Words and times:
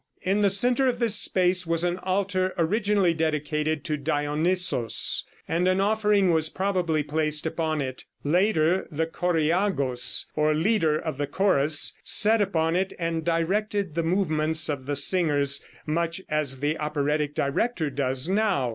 In 0.23 0.41
the 0.41 0.49
center 0.49 0.87
of 0.87 0.97
this 0.97 1.15
space 1.15 1.67
was 1.67 1.83
an 1.83 1.99
altar, 1.99 2.55
originally 2.57 3.13
dedicated 3.13 3.83
to 3.83 3.97
Dionysos, 3.97 5.23
and 5.47 5.67
an 5.67 5.79
offering 5.79 6.31
was 6.31 6.49
probably 6.49 7.03
placed 7.03 7.45
upon 7.45 7.81
it. 7.81 8.05
Later 8.23 8.87
the 8.89 9.05
Choreagos, 9.05 10.25
or 10.35 10.55
leader 10.55 10.97
of 10.97 11.19
the 11.19 11.27
chorus, 11.27 11.93
sat 12.03 12.41
upon 12.41 12.75
it 12.75 12.93
and 12.97 13.23
directed 13.23 13.93
the 13.93 14.01
movements 14.01 14.69
of 14.69 14.87
the 14.87 14.95
singers, 14.95 15.61
much 15.85 16.19
as 16.29 16.61
the 16.61 16.79
operatic 16.79 17.35
director 17.35 17.91
does 17.91 18.27
now. 18.27 18.69